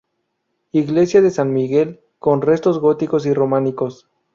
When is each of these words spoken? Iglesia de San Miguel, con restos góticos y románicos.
Iglesia 0.71 1.21
de 1.21 1.29
San 1.29 1.53
Miguel, 1.53 2.01
con 2.17 2.41
restos 2.41 2.79
góticos 2.79 3.27
y 3.27 3.35
románicos. 3.35 4.09